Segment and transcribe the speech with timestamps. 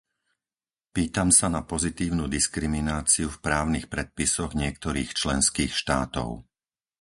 [0.97, 6.29] Pýtam sa na pozitívnu diskrimináciu v právnych predpisoch niektorých členských štátov.